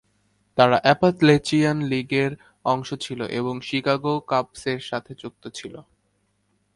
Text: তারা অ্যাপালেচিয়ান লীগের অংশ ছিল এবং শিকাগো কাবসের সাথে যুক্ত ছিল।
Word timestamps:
তারা 0.57 0.77
অ্যাপালেচিয়ান 0.83 1.77
লীগের 1.83 2.31
অংশ 2.65 2.89
ছিল 2.95 3.19
এবং 3.39 3.55
শিকাগো 3.61 4.13
কাবসের 4.27 4.79
সাথে 4.81 5.11
যুক্ত 5.15 5.43
ছিল। 5.53 5.73